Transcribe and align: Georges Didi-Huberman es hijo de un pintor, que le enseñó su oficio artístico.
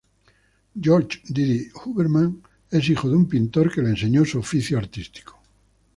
Georges 0.81 1.21
Didi-Huberman 1.31 2.41
es 2.71 2.89
hijo 2.89 3.07
de 3.07 3.17
un 3.17 3.29
pintor, 3.29 3.71
que 3.71 3.83
le 3.83 3.91
enseñó 3.91 4.25
su 4.25 4.39
oficio 4.39 4.79
artístico. 4.79 5.39